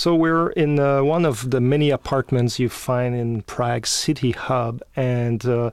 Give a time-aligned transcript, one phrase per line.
[0.00, 4.80] So we're in uh, one of the many apartments you find in Prague City Hub,
[4.96, 5.72] and uh,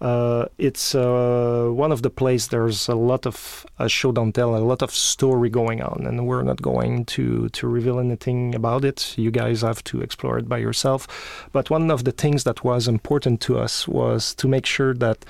[0.00, 4.64] uh, it's uh, one of the places there's a lot of show don't tell, a
[4.64, 9.12] lot of story going on, and we're not going to to reveal anything about it.
[9.18, 11.06] You guys have to explore it by yourself.
[11.52, 15.26] But one of the things that was important to us was to make sure that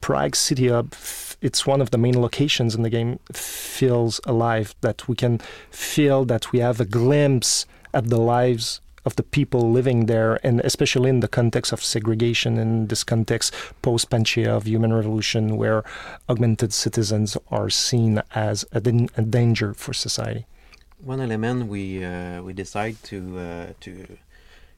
[0.00, 0.94] Prague City Hub,
[1.40, 4.74] it's one of the main locations in the game, feels alive.
[4.80, 5.38] That we can
[5.70, 10.60] feel that we have a glimpse at the lives of the people living there, and
[10.60, 15.82] especially in the context of segregation, in this context post Panchaea of human revolution, where
[16.28, 18.78] augmented citizens are seen as a,
[19.16, 20.44] a danger for society.
[21.00, 24.18] One element we uh, we decide to uh, to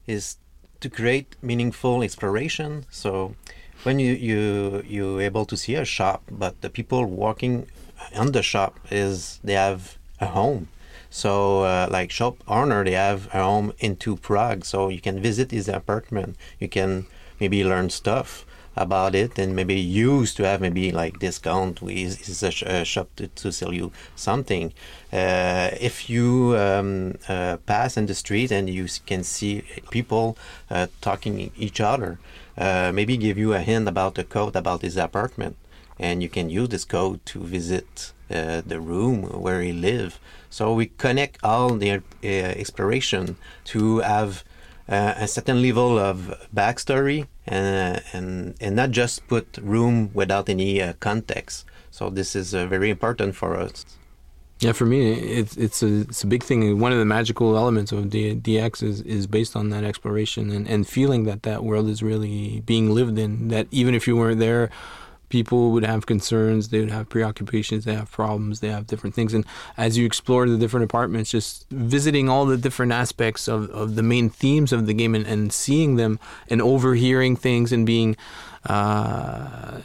[0.06, 0.36] is
[0.80, 2.84] to create meaningful exploration.
[2.90, 3.34] So
[3.82, 7.66] when you you you're able to see a shop, but the people walking
[8.14, 10.68] on the shop is they have a home.
[11.10, 15.50] So, uh, like shop owner, they have a home into Prague, so you can visit
[15.50, 16.36] his apartment.
[16.60, 17.06] You can
[17.40, 18.46] maybe learn stuff
[18.80, 21.82] about it and maybe use to have maybe like discount.
[21.82, 24.72] With is a, sh- a, shop to, to, sell you something.
[25.12, 30.36] Uh, if you um, uh, pass in the street and you can see people
[30.70, 32.18] uh, talking each other
[32.60, 35.56] uh, maybe give you a hint about the code about his apartment
[35.98, 40.18] and you can use this code to visit uh, the room where he live.
[40.48, 43.36] So we connect all the uh, exploration
[43.66, 44.44] to have
[44.90, 50.48] uh, a certain level of backstory and, uh, and, and not just put room without
[50.48, 51.64] any uh, context.
[51.90, 53.86] So this is uh, very important for us.
[54.60, 56.78] Yeah, for me, it's it's a it's a big thing.
[56.78, 60.68] One of the magical elements of D- DX is, is based on that exploration and,
[60.68, 63.48] and feeling that that world is really being lived in.
[63.48, 64.68] That even if you weren't there,
[65.30, 69.32] people would have concerns, they would have preoccupations, they have problems, they have different things.
[69.32, 73.94] And as you explore the different apartments, just visiting all the different aspects of, of
[73.94, 78.16] the main themes of the game and, and seeing them and overhearing things and being
[78.66, 79.80] uh,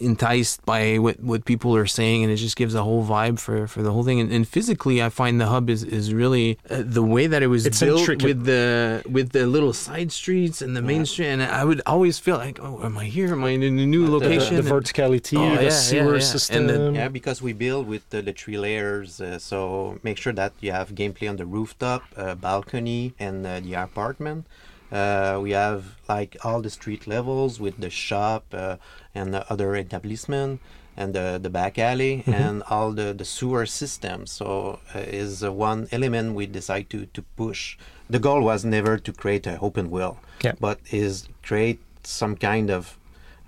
[0.00, 3.66] enticed by what, what people are saying, and it just gives a whole vibe for,
[3.66, 4.18] for the whole thing.
[4.18, 7.48] And, and physically, I find the hub is is really uh, the way that it
[7.48, 8.24] was it's built intricate.
[8.24, 11.04] with the with the little side streets and the main yeah.
[11.04, 11.26] street.
[11.26, 13.32] And I would always feel like, oh, am I here?
[13.32, 14.56] Am I in a new location?
[14.56, 16.66] The, the verticality, oh, the yeah, sewer yeah, system.
[16.66, 20.52] The, yeah, because we build with the, the three layers, uh, so make sure that
[20.60, 24.46] you have gameplay on the rooftop, uh, balcony, and uh, the apartment.
[24.94, 28.76] Uh, we have like all the street levels with the shop uh,
[29.12, 30.60] and the other establishment
[30.96, 32.32] and the, the back alley mm-hmm.
[32.32, 34.24] and all the, the sewer system.
[34.24, 37.76] So uh, is one element we decide to, to push.
[38.08, 40.52] The goal was never to create an open world, yeah.
[40.60, 42.96] but is create some kind of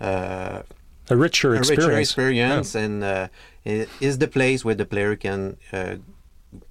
[0.01, 0.62] uh,
[1.09, 2.81] a richer a experience, richer experience yeah.
[2.81, 3.29] and uh,
[3.65, 5.97] is the place where the player can uh,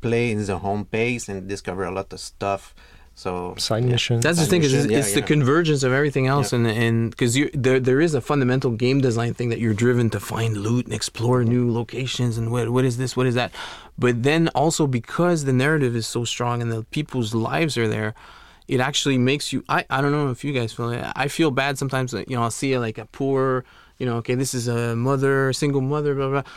[0.01, 2.75] play in the home pace and discover a lot of stuff
[3.17, 4.19] so side mission.
[4.19, 5.15] That's the thing is it's, yeah, it's yeah.
[5.15, 6.59] the convergence of everything else, yeah.
[6.59, 10.09] and and because you there there is a fundamental game design thing that you're driven
[10.09, 13.53] to find loot and explore new locations and what what is this, what is that,
[13.97, 18.13] but then also because the narrative is so strong and the people's lives are there.
[18.67, 19.63] It actually makes you.
[19.69, 21.05] I, I don't know if you guys feel it.
[21.15, 22.11] I feel bad sometimes.
[22.11, 23.63] That, you know, I'll see like a poor,
[23.99, 26.51] you know, okay, this is a mother, single mother, blah blah blah.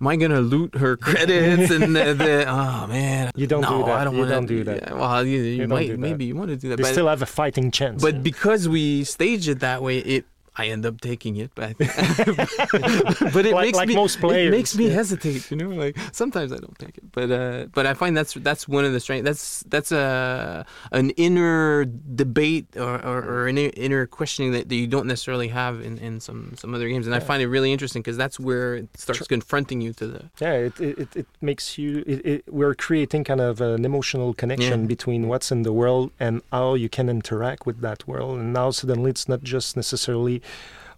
[0.00, 3.30] Am I gonna loot her credits and the, the, oh man.
[3.36, 4.00] You don't no, do that.
[4.00, 4.82] I don't you want don't do that.
[4.82, 7.08] Yeah, well you, you, you might maybe you want to do that they but, still
[7.08, 11.00] have a fighting chance but because we stage it that way it I end up
[11.00, 14.94] taking it, but but it like, makes like me most players, it makes me yeah.
[14.94, 15.50] hesitate.
[15.50, 18.68] You know, like sometimes I don't take it, but uh, but I find that's that's
[18.68, 19.24] one of the strengths.
[19.24, 24.86] That's that's a an inner debate or, or, or an inner questioning that, that you
[24.86, 27.20] don't necessarily have in, in some some other games, and yeah.
[27.20, 30.52] I find it really interesting because that's where it starts confronting you to the yeah.
[30.52, 32.04] It it, it makes you.
[32.06, 34.86] It, it, we're creating kind of an emotional connection yeah.
[34.86, 38.70] between what's in the world and how you can interact with that world, and now
[38.70, 40.43] suddenly it's not just necessarily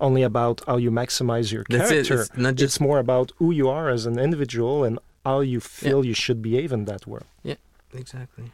[0.00, 1.94] only about how you maximize your character.
[1.94, 2.20] It.
[2.20, 2.76] It's, not just...
[2.76, 6.08] it's more about who you are as an individual and how you feel yeah.
[6.08, 7.26] you should behave in that world.
[7.42, 7.56] Yeah,
[7.94, 8.44] exactly.